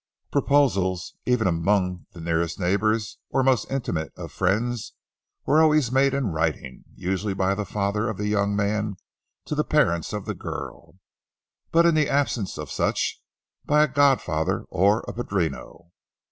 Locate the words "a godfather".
13.83-14.63